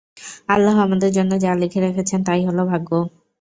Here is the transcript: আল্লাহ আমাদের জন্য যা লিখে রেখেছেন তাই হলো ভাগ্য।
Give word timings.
আল্লাহ 0.49 0.75
আমাদের 0.79 1.11
জন্য 1.13 1.31
যা 1.39 1.51
লিখে 1.61 1.79
রেখেছেন 1.81 2.19
তাই 2.23 2.41
হলো 2.47 2.63
ভাগ্য। 2.71 2.89